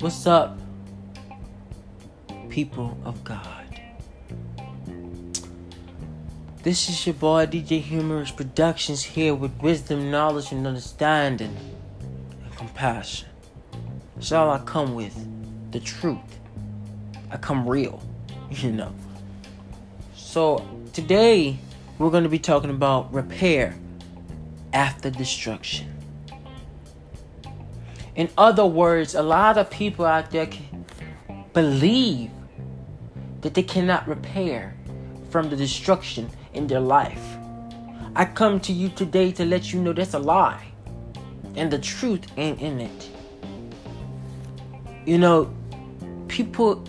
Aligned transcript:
What's 0.00 0.26
up, 0.26 0.58
people 2.50 2.94
of 3.06 3.24
God? 3.24 3.80
This 6.62 6.90
is 6.90 7.06
your 7.06 7.14
boy 7.14 7.46
DJ 7.46 7.80
Humorous 7.80 8.30
Productions 8.30 9.02
here 9.02 9.34
with 9.34 9.50
wisdom, 9.62 10.10
knowledge, 10.10 10.52
and 10.52 10.66
understanding 10.66 11.56
and 12.44 12.54
compassion. 12.54 13.30
That's 14.14 14.30
all 14.32 14.50
I 14.50 14.58
come 14.58 14.94
with. 14.94 15.16
The 15.72 15.80
truth. 15.80 16.38
I 17.30 17.38
come 17.38 17.66
real, 17.66 18.02
you 18.50 18.72
know. 18.72 18.92
So 20.14 20.68
today 20.92 21.56
we're 21.98 22.10
going 22.10 22.24
to 22.24 22.28
be 22.28 22.38
talking 22.38 22.68
about 22.68 23.10
repair 23.10 23.74
after 24.72 25.10
destruction. 25.10 25.94
In 28.16 28.28
other 28.36 28.66
words, 28.66 29.14
a 29.14 29.22
lot 29.22 29.58
of 29.58 29.70
people 29.70 30.04
out 30.04 30.30
there 30.30 30.48
believe 31.52 32.30
that 33.42 33.54
they 33.54 33.62
cannot 33.62 34.08
repair 34.08 34.74
from 35.30 35.50
the 35.50 35.56
destruction 35.56 36.28
in 36.52 36.66
their 36.66 36.80
life. 36.80 37.38
I 38.16 38.24
come 38.24 38.58
to 38.60 38.72
you 38.72 38.88
today 38.88 39.30
to 39.32 39.44
let 39.44 39.72
you 39.72 39.80
know 39.80 39.92
that's 39.92 40.14
a 40.14 40.18
lie. 40.18 40.64
And 41.54 41.70
the 41.70 41.78
truth 41.78 42.26
ain't 42.36 42.60
in 42.60 42.80
it. 42.80 43.10
You 45.06 45.18
know, 45.18 45.54
people 46.26 46.84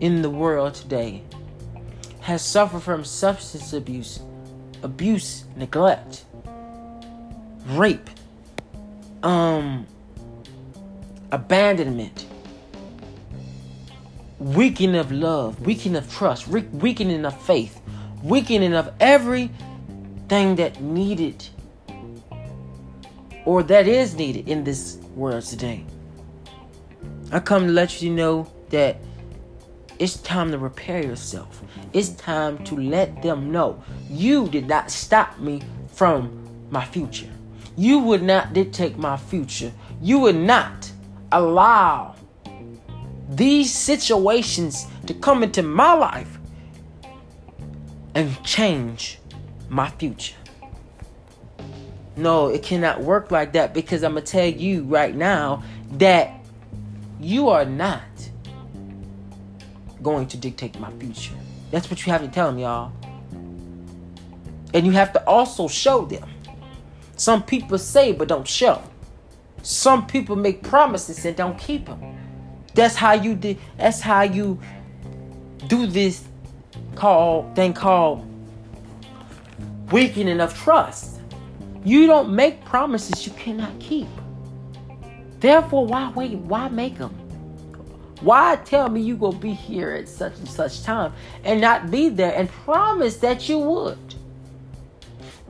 in 0.00 0.22
the 0.22 0.30
world 0.30 0.74
today 0.74 1.22
has 2.20 2.42
suffered 2.42 2.80
from 2.80 3.04
substance 3.04 3.72
abuse, 3.72 4.20
abuse, 4.82 5.44
neglect, 5.56 6.24
rape, 7.66 8.08
um 9.22 9.86
abandonment, 11.32 12.26
weakening 14.38 14.96
of 14.96 15.12
love, 15.12 15.60
weakening 15.60 15.96
of 15.96 16.12
trust, 16.12 16.48
weakening 16.48 17.24
of 17.24 17.40
faith, 17.42 17.80
weakening 18.22 18.74
of 18.74 18.92
everything 19.00 20.56
that 20.56 20.80
needed 20.80 21.46
or 23.44 23.62
that 23.62 23.86
is 23.86 24.14
needed 24.14 24.48
in 24.48 24.64
this 24.64 24.96
world 25.14 25.42
today. 25.42 25.84
I 27.32 27.40
come 27.40 27.66
to 27.66 27.72
let 27.72 28.02
you 28.02 28.10
know 28.10 28.50
that 28.70 28.96
it's 30.00 30.16
time 30.16 30.50
to 30.50 30.56
repair 30.56 31.04
yourself. 31.04 31.62
It's 31.92 32.08
time 32.08 32.64
to 32.64 32.74
let 32.74 33.22
them 33.22 33.52
know 33.52 33.82
you 34.08 34.48
did 34.48 34.66
not 34.66 34.90
stop 34.90 35.38
me 35.38 35.60
from 35.92 36.48
my 36.70 36.82
future. 36.86 37.28
You 37.76 37.98
would 37.98 38.22
not 38.22 38.54
dictate 38.54 38.96
my 38.96 39.18
future. 39.18 39.70
You 40.00 40.18
would 40.20 40.36
not 40.36 40.90
allow 41.30 42.16
these 43.28 43.72
situations 43.72 44.86
to 45.06 45.12
come 45.12 45.42
into 45.42 45.62
my 45.62 45.92
life 45.92 46.38
and 48.14 48.42
change 48.42 49.18
my 49.68 49.90
future. 49.90 50.34
No, 52.16 52.48
it 52.48 52.62
cannot 52.62 53.02
work 53.02 53.30
like 53.30 53.52
that 53.52 53.74
because 53.74 54.02
I'm 54.02 54.12
going 54.12 54.24
to 54.24 54.32
tell 54.32 54.48
you 54.48 54.84
right 54.84 55.14
now 55.14 55.62
that 55.92 56.32
you 57.20 57.50
are 57.50 57.66
not 57.66 58.00
going 60.02 60.26
to 60.28 60.36
dictate 60.36 60.78
my 60.78 60.90
future. 60.92 61.34
That's 61.70 61.90
what 61.90 62.04
you 62.04 62.12
have 62.12 62.22
to 62.22 62.28
tell 62.28 62.48
them, 62.50 62.58
y'all. 62.58 62.92
And 64.72 64.86
you 64.86 64.92
have 64.92 65.12
to 65.12 65.24
also 65.26 65.68
show 65.68 66.04
them. 66.04 66.28
Some 67.16 67.42
people 67.42 67.78
say 67.78 68.12
but 68.12 68.28
don't 68.28 68.46
show. 68.48 68.82
Some 69.62 70.06
people 70.06 70.36
make 70.36 70.62
promises 70.62 71.24
and 71.24 71.36
don't 71.36 71.58
keep 71.58 71.86
them. 71.86 72.16
That's 72.74 72.94
how 72.96 73.12
you 73.12 73.34
did. 73.34 73.58
That's 73.76 74.00
how 74.00 74.22
you 74.22 74.58
do 75.66 75.86
this 75.86 76.24
call 76.94 77.52
thing 77.54 77.74
called 77.74 78.26
weakening 79.90 80.40
of 80.40 80.56
trust. 80.56 81.20
You 81.84 82.06
don't 82.06 82.34
make 82.34 82.64
promises 82.64 83.26
you 83.26 83.32
cannot 83.32 83.78
keep. 83.80 84.08
Therefore, 85.40 85.86
why 85.86 86.10
wait? 86.12 86.32
Why 86.32 86.68
make 86.68 86.98
them? 86.98 87.19
Why 88.20 88.56
tell 88.64 88.88
me 88.88 89.00
you 89.00 89.16
gonna 89.16 89.38
be 89.38 89.52
here 89.52 89.92
at 89.92 90.08
such 90.08 90.36
and 90.38 90.48
such 90.48 90.82
time 90.82 91.12
and 91.42 91.60
not 91.60 91.90
be 91.90 92.10
there 92.10 92.34
and 92.34 92.48
promise 92.48 93.16
that 93.18 93.48
you 93.48 93.58
would? 93.58 94.14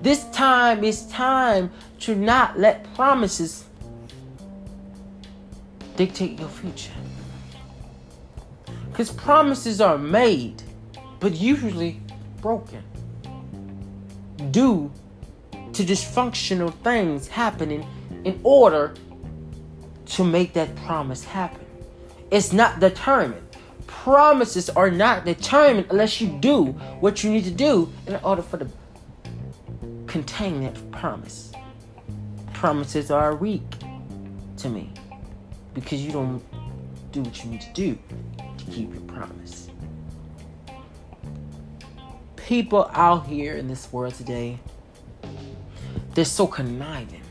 This 0.00 0.24
time 0.30 0.84
is 0.84 1.06
time 1.08 1.70
to 2.00 2.14
not 2.14 2.58
let 2.58 2.92
promises 2.94 3.64
dictate 5.96 6.38
your 6.38 6.48
future. 6.48 6.92
Because 8.90 9.10
promises 9.10 9.80
are 9.80 9.98
made, 9.98 10.62
but 11.18 11.34
usually 11.34 12.00
broken 12.40 12.82
due 14.50 14.90
to 15.72 15.84
dysfunctional 15.84 16.72
things 16.82 17.28
happening 17.28 17.86
in 18.24 18.40
order 18.42 18.94
to 20.06 20.24
make 20.24 20.52
that 20.54 20.74
promise 20.76 21.24
happen. 21.24 21.59
It's 22.30 22.52
not 22.52 22.78
determined. 22.78 23.46
Promises 23.86 24.70
are 24.70 24.90
not 24.90 25.24
determined 25.24 25.86
unless 25.90 26.20
you 26.20 26.28
do 26.40 26.66
what 27.00 27.24
you 27.24 27.30
need 27.30 27.44
to 27.44 27.50
do 27.50 27.92
in 28.06 28.16
order 28.22 28.40
for 28.40 28.56
the 28.56 28.68
contain 30.06 30.62
that 30.62 30.90
promise. 30.92 31.52
Promises 32.52 33.10
are 33.10 33.34
weak 33.34 33.62
to 34.58 34.68
me 34.68 34.92
because 35.74 36.04
you 36.04 36.12
don't 36.12 36.42
do 37.12 37.22
what 37.22 37.44
you 37.44 37.50
need 37.50 37.60
to 37.60 37.72
do 37.72 37.98
to 38.58 38.64
keep 38.70 38.92
your 38.92 39.02
promise. 39.02 39.68
People 42.36 42.90
out 42.92 43.26
here 43.26 43.56
in 43.56 43.66
this 43.68 43.92
world 43.92 44.14
today, 44.14 44.58
they're 46.14 46.24
so 46.24 46.46
conniving, 46.46 47.22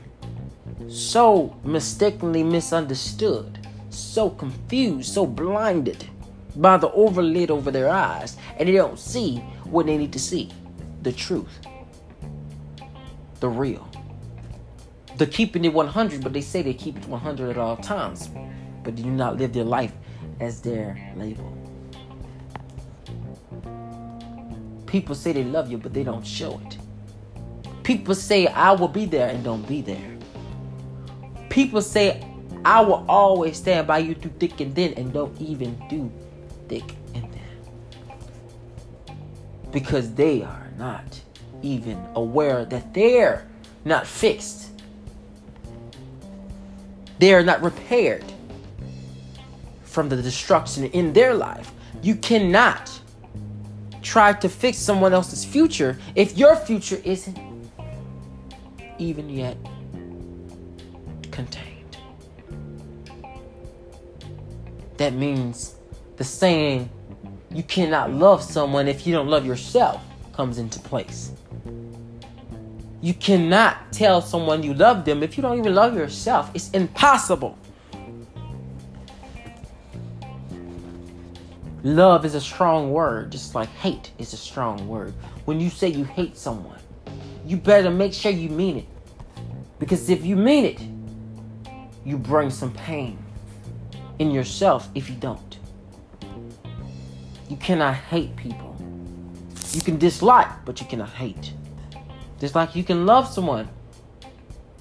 so 0.88 1.56
mistakenly 1.64 2.44
misunderstood, 2.44 3.59
so 4.00 4.30
confused, 4.30 5.14
so 5.14 5.26
blinded 5.26 6.08
by 6.56 6.78
the 6.78 6.92
overlid 6.92 7.52
over 7.52 7.72
their 7.72 7.90
eyes, 7.90 8.38
and 8.58 8.68
they 8.68 8.74
don't 8.74 9.00
see 9.00 9.38
what 9.66 9.86
they 9.86 9.98
need 9.98 10.14
to 10.14 10.20
see 10.20 10.50
the 11.02 11.12
truth 11.12 11.60
the 13.40 13.50
real. 13.50 13.88
They're 15.16 15.28
keeping 15.28 15.66
it 15.66 15.74
100, 15.74 16.24
but 16.24 16.34
they 16.34 16.42
say 16.42 16.62
they 16.62 16.74
keep 16.74 16.98
it 16.98 17.08
100 17.08 17.50
at 17.50 17.58
all 17.58 17.78
times, 17.78 18.30
but 18.84 18.96
they 18.96 19.02
do 19.02 19.12
not 19.12 19.38
live 19.38 19.54
their 19.54 19.64
life 19.64 19.94
as 20.40 20.62
their 20.62 21.14
label. 21.16 21.56
People 24.86 25.16
say 25.16 25.34
they 25.34 25.44
love 25.44 25.70
you, 25.70 25.78
but 25.78 25.94
they 25.94 26.04
don't 26.04 26.26
show 26.26 26.60
it. 26.66 26.78
People 27.84 28.16
say, 28.16 28.48
I 28.48 28.72
will 28.72 28.88
be 28.88 29.06
there 29.06 29.30
and 29.30 29.44
don't 29.44 29.68
be 29.68 29.82
there. 29.82 30.18
People 31.50 31.82
say, 31.82 32.26
I 32.66 32.82
will 32.82 33.06
always 33.08 33.58
stand 33.58 33.88
by 33.88 34.00
you 34.00 34.16
through 34.16 34.34
thick 34.40 34.60
and 34.60 34.76
thin 34.76 34.94
and 34.96 35.14
don't 35.14 35.40
even 35.42 35.82
do 35.90 36.12
thick 36.68 36.84
and 37.14 37.24
thin. 37.32 39.18
Because 39.72 40.14
they 40.14 40.44
are 40.44 40.70
not 40.78 41.22
even 41.62 42.04
aware 42.16 42.66
that 42.66 42.94
they're 42.94 43.48
not 43.86 44.06
fixed. 44.06 44.70
They 47.20 47.34
are 47.34 47.44
not 47.44 47.62
repaired 47.62 48.26
from 49.84 50.10
the 50.10 50.22
destruction 50.22 50.86
in 50.86 51.14
their 51.14 51.34
life. 51.34 51.72
You 52.02 52.16
cannot 52.16 52.92
try 54.02 54.34
to 54.34 54.48
fix 54.48 54.78
someone 54.78 55.14
else's 55.14 55.44
future 55.44 55.98
if 56.16 56.38
your 56.38 56.56
future 56.56 57.02
isn't 57.04 57.38
even 58.98 59.30
yet 59.30 59.58
contained. 61.32 61.69
That 65.00 65.14
means 65.14 65.76
the 66.18 66.26
saying, 66.26 66.90
you 67.52 67.64
cannot 67.64 68.12
love 68.12 68.44
someone 68.44 68.90
if 68.90 69.08
you 69.08 69.14
don't 69.14 69.30
love 69.30 69.46
yourself, 69.46 70.04
comes 70.34 70.58
into 70.58 70.78
place. 70.78 71.32
You 73.00 73.14
cannot 73.14 73.94
tell 73.94 74.22
someone 74.22 74.62
you 74.62 74.74
love 74.74 75.06
them 75.06 75.24
if 75.24 75.38
you 75.38 75.42
don't 75.42 75.58
even 75.58 75.74
love 75.74 75.96
yourself. 75.96 76.52
It's 76.54 76.70
impossible. 76.72 77.58
Love 81.84 82.26
is 82.26 82.36
a 82.36 82.42
strong 82.42 82.92
word, 82.92 83.32
just 83.32 83.56
like 83.56 83.70
hate 83.70 84.12
is 84.18 84.34
a 84.34 84.38
strong 84.38 84.86
word. 84.86 85.14
When 85.46 85.62
you 85.62 85.70
say 85.70 85.88
you 85.88 86.04
hate 86.04 86.36
someone, 86.38 86.80
you 87.46 87.56
better 87.56 87.90
make 87.90 88.12
sure 88.12 88.34
you 88.34 88.50
mean 88.50 88.80
it. 88.80 88.88
Because 89.80 90.10
if 90.10 90.26
you 90.26 90.36
mean 90.36 90.66
it, 90.66 90.82
you 92.04 92.18
bring 92.18 92.50
some 92.50 92.74
pain 92.74 93.18
in 94.20 94.32
yourself 94.32 94.90
if 94.94 95.10
you 95.10 95.16
don't. 95.16 95.58
You 97.50 97.58
cannot 97.58 97.96
hate 97.96 98.36
people. 98.36 98.76
You 99.72 99.82
can 99.82 99.98
dislike, 99.98 100.66
but 100.66 100.80
you 100.80 100.88
cannot 100.88 101.10
hate. 101.10 101.54
Just 102.40 102.56
like 102.56 102.76
you 102.76 102.84
can 102.84 103.06
love 103.06 103.28
someone, 103.28 103.68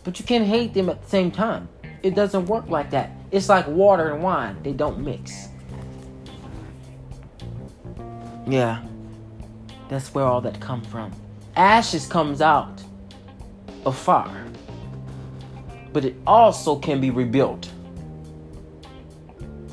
But 0.04 0.18
you 0.18 0.24
can't 0.24 0.46
hate 0.46 0.72
them 0.72 0.88
at 0.88 1.02
the 1.02 1.08
same 1.08 1.30
time. 1.30 1.68
It 2.02 2.14
doesn't 2.14 2.46
work 2.46 2.68
like 2.68 2.90
that. 2.90 3.10
It's 3.30 3.48
like 3.48 3.66
water 3.66 4.12
and 4.14 4.22
wine, 4.22 4.56
they 4.62 4.72
don't 4.72 5.00
mix. 5.00 5.48
Yeah. 8.46 8.82
That's 9.88 10.14
where 10.14 10.24
all 10.24 10.40
that 10.40 10.60
come 10.60 10.82
from. 10.82 11.12
Ashes 11.56 12.06
comes 12.06 12.40
out 12.40 12.82
of 13.84 13.98
fire. 13.98 14.46
But 15.92 16.04
it 16.06 16.16
also 16.26 16.76
can 16.76 17.00
be 17.00 17.10
rebuilt. 17.10 17.70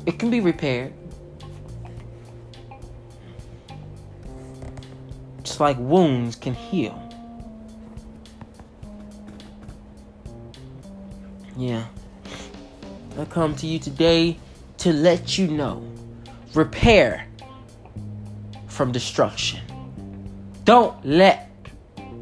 It 0.06 0.20
can 0.20 0.30
be 0.30 0.40
repaired. 0.40 0.92
Just 5.42 5.60
like 5.60 5.76
wounds 5.78 6.36
can 6.36 6.54
heal. 6.54 7.02
Yeah. 11.56 11.86
I 13.18 13.24
come 13.24 13.56
to 13.56 13.66
you 13.66 13.78
today 13.78 14.38
to 14.78 14.92
let 14.92 15.38
you 15.38 15.48
know 15.48 15.82
repair 16.54 17.26
from 18.68 18.92
destruction. 18.92 19.60
Don't 20.64 21.02
let 21.04 21.50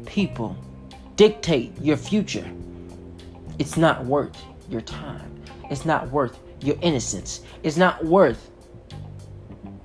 people 0.05 0.55
dictate 1.17 1.73
your 1.81 1.97
future. 1.97 2.49
It's 3.59 3.77
not 3.77 4.05
worth 4.05 4.41
your 4.69 4.81
time. 4.81 5.43
It's 5.69 5.85
not 5.85 6.09
worth 6.11 6.37
your 6.65 6.77
innocence. 6.81 7.41
It's 7.63 7.77
not 7.77 8.03
worth 8.03 8.51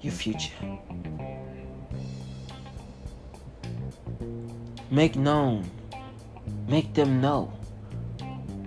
your 0.01 0.13
future. 0.13 0.53
Make 4.91 5.15
known, 5.15 5.71
make 6.67 6.95
them 6.95 7.21
know 7.21 7.53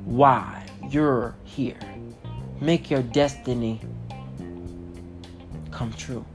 why 0.05 0.65
you're 0.89 1.35
here. 1.43 1.79
Make 2.61 2.89
your 2.89 3.01
destiny 3.01 3.81
come 5.71 5.91
true. 5.93 6.25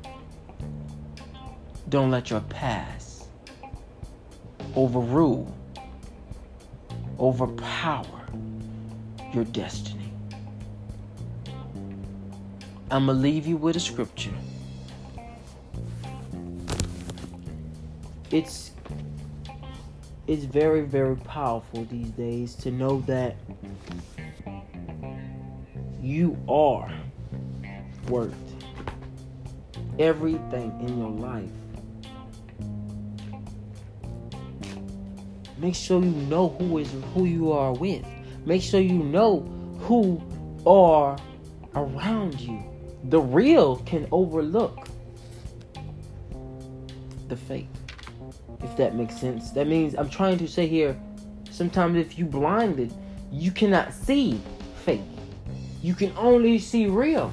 Don't 1.88 2.10
let 2.10 2.28
your 2.28 2.40
past 2.40 3.28
overrule, 4.74 5.54
overpower 7.18 8.26
your 9.32 9.44
destiny. 9.44 9.97
I'm 12.90 13.06
going 13.06 13.16
to 13.16 13.22
leave 13.22 13.46
you 13.46 13.56
with 13.56 13.76
a 13.76 13.80
scripture. 13.80 14.34
It's 18.30 18.72
it's 20.26 20.44
very 20.44 20.82
very 20.82 21.16
powerful 21.16 21.84
these 21.86 22.10
days 22.10 22.54
to 22.56 22.70
know 22.70 23.00
that 23.02 23.36
you 26.02 26.36
are 26.48 26.92
worth 28.08 28.34
everything 29.98 30.78
in 30.86 30.98
your 30.98 31.10
life 31.10 31.50
Make 35.58 35.74
sure 35.74 36.00
you 36.00 36.10
know 36.10 36.50
who 36.50 36.78
is 36.78 36.88
who 37.14 37.24
you 37.24 37.50
are 37.50 37.72
with. 37.72 38.06
Make 38.46 38.62
sure 38.62 38.80
you 38.80 39.02
know 39.02 39.40
who 39.80 40.22
are 40.64 41.18
around 41.74 42.38
you. 42.38 42.62
The 43.04 43.20
real 43.20 43.76
can 43.76 44.06
overlook 44.12 44.88
the 47.28 47.36
fake. 47.36 47.68
If 48.62 48.76
that 48.76 48.94
makes 48.94 49.16
sense. 49.16 49.50
That 49.50 49.66
means 49.68 49.94
I'm 49.94 50.10
trying 50.10 50.38
to 50.38 50.48
say 50.48 50.66
here 50.66 50.98
sometimes 51.50 51.96
if 51.96 52.18
you 52.18 52.24
blinded, 52.24 52.92
you 53.30 53.50
cannot 53.50 53.92
see 53.92 54.40
fake. 54.84 55.00
You 55.82 55.94
can 55.94 56.12
only 56.16 56.58
see 56.58 56.86
real. 56.86 57.32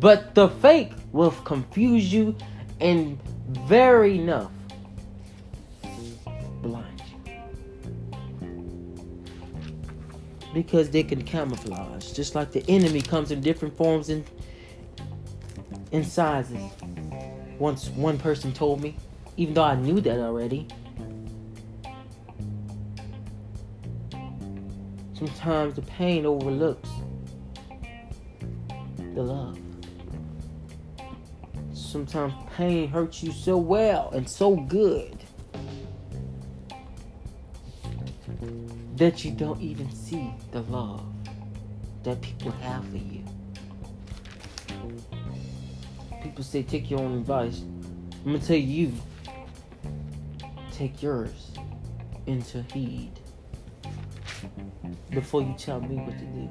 But 0.00 0.34
the 0.34 0.48
fake 0.48 0.92
will 1.12 1.30
confuse 1.30 2.12
you 2.12 2.36
and 2.80 3.18
very 3.66 4.18
enough 4.18 4.52
blind 6.62 7.02
you. 7.24 7.32
because 10.52 10.90
they 10.90 11.02
can 11.02 11.22
camouflage. 11.22 12.12
Just 12.12 12.34
like 12.34 12.52
the 12.52 12.64
enemy 12.68 13.00
comes 13.00 13.30
in 13.30 13.40
different 13.40 13.76
forms 13.76 14.08
and 14.08 14.24
in 15.92 16.04
sizes. 16.04 16.70
Once 17.58 17.88
one 17.90 18.18
person 18.18 18.52
told 18.52 18.80
me, 18.80 18.96
even 19.36 19.54
though 19.54 19.64
I 19.64 19.76
knew 19.76 20.00
that 20.00 20.18
already. 20.18 20.66
Sometimes 25.14 25.74
the 25.74 25.82
pain 25.82 26.26
overlooks 26.26 26.90
the 29.14 29.22
love. 29.22 29.58
Sometimes 31.72 32.34
pain 32.56 32.88
hurts 32.88 33.22
you 33.22 33.32
so 33.32 33.56
well 33.56 34.10
and 34.10 34.28
so 34.28 34.54
good 34.54 35.16
that 38.96 39.24
you 39.24 39.30
don't 39.30 39.60
even 39.60 39.90
see 39.92 40.32
the 40.52 40.60
love 40.62 41.04
that 42.02 42.20
people 42.20 42.50
have 42.50 42.84
for 42.88 42.96
you. 42.96 43.24
People 46.38 46.50
say 46.52 46.62
take 46.62 46.88
your 46.88 47.00
own 47.00 47.18
advice. 47.18 47.62
I'm 48.24 48.34
gonna 48.34 48.38
tell 48.38 48.54
you, 48.54 48.92
take 50.70 51.02
yours 51.02 51.50
into 52.26 52.62
heed 52.72 53.10
before 55.10 55.42
you 55.42 55.52
tell 55.58 55.80
me 55.80 55.96
what 55.96 56.16
to 56.16 56.24
do. 56.26 56.48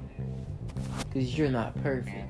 Because 1.05 1.37
you're 1.37 1.47
not 1.47 1.73
perfect. 1.81 2.27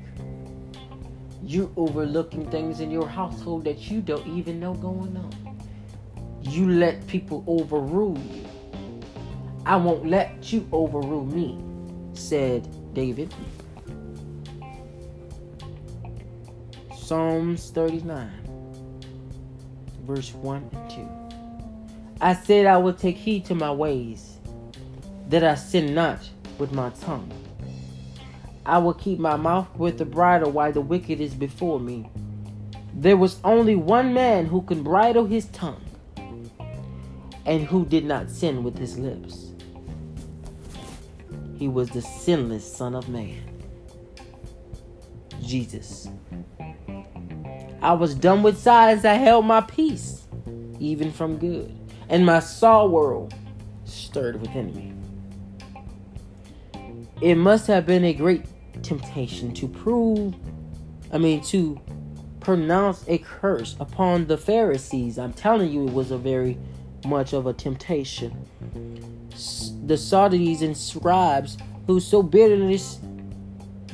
You're 1.41 1.71
overlooking 1.77 2.47
things 2.51 2.79
in 2.79 2.91
your 2.91 3.07
household 3.07 3.63
that 3.63 3.89
you 3.89 4.01
don't 4.01 4.27
even 4.27 4.59
know 4.59 4.75
going 4.75 5.17
on. 5.17 5.59
You 6.43 6.69
let 6.69 7.07
people 7.07 7.43
overrule 7.47 8.19
you. 8.19 8.45
I 9.65 9.77
won't 9.77 10.05
let 10.05 10.53
you 10.53 10.69
overrule 10.71 11.25
me, 11.25 11.57
said 12.13 12.93
David. 12.93 13.33
Psalms 17.07 17.69
39, 17.69 18.29
verse 20.05 20.33
1 20.33 20.69
and 20.73 20.89
2. 20.89 21.09
I 22.19 22.33
said 22.33 22.65
I 22.65 22.75
will 22.75 22.91
take 22.91 23.15
heed 23.15 23.45
to 23.45 23.55
my 23.55 23.71
ways, 23.71 24.39
that 25.29 25.41
I 25.41 25.55
sin 25.55 25.93
not 25.93 26.19
with 26.57 26.73
my 26.73 26.89
tongue. 26.89 27.31
I 28.65 28.79
will 28.79 28.93
keep 28.93 29.19
my 29.19 29.37
mouth 29.37 29.73
with 29.77 29.97
the 29.97 30.03
bridle 30.03 30.51
while 30.51 30.73
the 30.73 30.81
wicked 30.81 31.21
is 31.21 31.33
before 31.33 31.79
me. 31.79 32.09
There 32.93 33.15
was 33.15 33.39
only 33.45 33.77
one 33.77 34.13
man 34.13 34.45
who 34.45 34.61
can 34.63 34.83
bridle 34.83 35.23
his 35.23 35.45
tongue, 35.45 35.85
and 37.45 37.63
who 37.65 37.85
did 37.85 38.03
not 38.03 38.29
sin 38.29 38.65
with 38.65 38.77
his 38.77 38.99
lips. 38.99 39.51
He 41.57 41.69
was 41.69 41.89
the 41.89 42.01
sinless 42.01 42.69
Son 42.69 42.95
of 42.95 43.07
Man. 43.07 43.49
Jesus. 45.41 46.09
I 47.87 47.93
was 47.93 48.13
done 48.13 48.43
with 48.43 48.57
sighs, 48.57 49.05
I 49.05 49.13
held 49.13 49.45
my 49.45 49.61
peace, 49.61 50.27
even 50.77 51.09
from 51.09 51.37
good, 51.37 51.73
and 52.09 52.25
my 52.25 52.41
sorrow 52.41 53.29
stirred 53.85 54.41
within 54.41 54.75
me. 54.75 54.93
It 57.21 57.35
must 57.35 57.65
have 57.67 57.85
been 57.85 58.03
a 58.03 58.11
great 58.11 58.43
temptation 58.83 59.53
to 59.53 59.69
prove, 59.69 60.35
I 61.13 61.17
mean, 61.17 61.39
to 61.43 61.79
pronounce 62.41 63.05
a 63.07 63.19
curse 63.19 63.77
upon 63.79 64.27
the 64.27 64.37
Pharisees. 64.37 65.17
I'm 65.17 65.31
telling 65.31 65.71
you, 65.71 65.87
it 65.87 65.93
was 65.93 66.11
a 66.11 66.17
very 66.17 66.57
much 67.05 67.31
of 67.31 67.47
a 67.47 67.53
temptation 67.53 68.45
the 69.85 69.95
Sadducees 69.95 70.61
and 70.61 70.75
scribes 70.75 71.57
who 71.85 72.01
so 72.01 72.21
bitterly, 72.21 72.81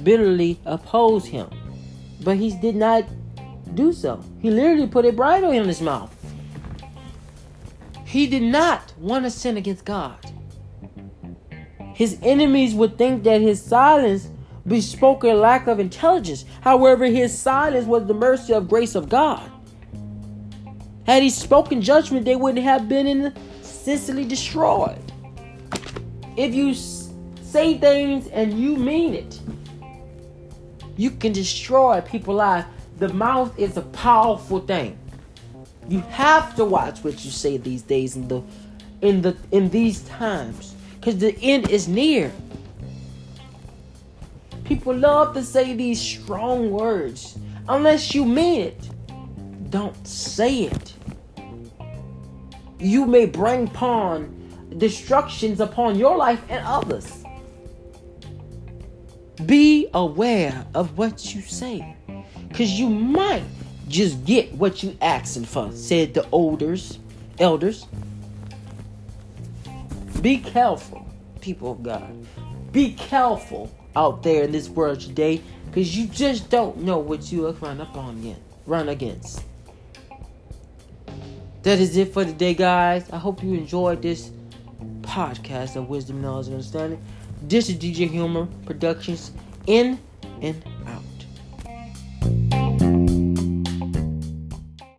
bitterly 0.02 0.60
oppose 0.66 1.26
him. 1.26 1.48
But 2.24 2.38
he 2.38 2.58
did 2.60 2.76
not 2.76 3.06
do 3.76 3.94
so. 3.94 4.24
He 4.40 4.50
literally 4.50 4.88
put 4.88 5.06
a 5.06 5.12
bridle 5.12 5.52
in 5.52 5.68
his 5.68 5.82
mouth. 5.82 6.14
He 8.06 8.28
did 8.28 8.44
not 8.44 8.94
want 8.98 9.26
to 9.26 9.32
sin 9.32 9.58
against 9.58 9.86
God. 9.86 10.18
His 11.94 12.18
enemies 12.22 12.74
would 12.74 12.98
think 12.98 13.24
that 13.24 13.42
his 13.42 13.62
silence 13.62 14.30
bespoke 14.66 15.24
a 15.24 15.34
lack 15.34 15.68
of 15.68 15.80
intelligence. 15.80 16.46
However, 16.62 17.06
his 17.06 17.38
silence 17.38 17.86
was 17.86 18.06
the 18.06 18.14
mercy 18.14 18.54
of 18.54 18.70
grace 18.70 18.96
of 18.96 19.10
God. 19.10 19.50
Had 21.06 21.24
he 21.24 21.30
spoken 21.30 21.82
judgment, 21.82 22.26
they 22.26 22.36
wouldn't 22.36 22.64
have 22.64 22.88
been 22.88 23.34
instantly 23.86 24.26
destroyed 24.26 25.04
if 26.36 26.56
you 26.56 26.74
say 26.74 27.78
things 27.78 28.28
and 28.28 28.60
you 28.60 28.76
mean 28.76 29.14
it, 29.14 29.40
you 30.98 31.12
can 31.12 31.32
destroy 31.32 32.02
people's 32.02 32.38
lives. 32.38 32.68
The 33.00 33.10
mouth 33.14 33.58
is 33.58 33.78
a 33.78 33.82
powerful 33.82 34.60
thing. 34.60 34.98
You 35.90 36.00
have 36.10 36.56
to 36.56 36.66
watch 36.66 37.04
what 37.04 37.26
you 37.26 37.32
say 37.32 37.58
these 37.58 37.82
days 37.82 38.16
in 38.16 38.28
the 38.28 38.42
in 39.02 39.22
the 39.22 39.36
in 39.52 39.70
these 39.70 40.02
times. 40.04 40.76
Because 41.00 41.18
the 41.18 41.38
end 41.42 41.70
is 41.70 41.88
near. 41.88 42.32
People 44.64 44.96
love 44.96 45.34
to 45.34 45.44
say 45.44 45.74
these 45.74 46.00
strong 46.00 46.72
words. 46.72 47.38
Unless 47.68 48.16
you 48.16 48.24
mean 48.26 48.62
it, 48.62 48.90
don't 49.70 50.08
say 50.08 50.64
it. 50.64 50.94
You 52.80 53.06
may 53.06 53.26
bring 53.26 53.68
upon 53.68 54.40
destructions 54.78 55.60
upon 55.60 55.98
your 55.98 56.16
life 56.18 56.42
and 56.50 56.66
others. 56.66 57.24
Be 59.46 59.90
aware 59.94 60.66
of 60.74 60.98
what 60.98 61.36
you 61.36 61.42
say. 61.42 61.96
Because 62.48 62.72
you 62.72 62.90
might 62.90 63.44
just 63.88 64.24
get 64.26 64.54
what 64.54 64.84
you 64.84 64.98
asking 65.02 65.46
for, 65.46 65.72
said 65.72 66.14
the 66.14 66.28
elders. 66.34 67.00
Elders. 67.40 67.86
Be 70.22 70.38
careful, 70.38 71.06
people 71.42 71.74
of 71.74 71.84
God. 71.84 72.26
Be 72.72 72.94
careful 72.94 73.70
out 73.96 74.24
there 74.24 74.44
in 74.44 74.52
this 74.52 74.70
world 74.70 75.00
today 75.00 75.42
because 75.66 75.98
you 75.98 76.08
just 76.08 76.50
don't 76.50 76.78
know 76.78 76.98
what 76.98 77.32
you 77.32 77.48
are 77.48 77.52
run 77.54 77.82
up 77.82 77.96
on 77.98 78.22
yet, 78.24 78.40
run 78.66 78.90
against. 78.90 79.44
That 81.64 81.80
is 81.80 81.96
it 81.98 82.14
for 82.14 82.26
today, 82.26 82.54
guys. 82.54 83.10
I 83.12 83.18
hope 83.18 83.44
you 83.44 83.54
enjoyed 83.54 84.02
this 84.02 84.32
podcast 85.02 85.76
of 85.76 85.90
wisdom, 85.90 86.22
knowledge, 86.22 86.48
and 86.48 86.56
understanding. 86.56 87.02
This 87.44 87.70
is 87.70 87.76
DJ 87.76 88.10
Humor 88.10 88.48
Productions 88.66 89.32
in 89.68 90.00
and 90.42 90.64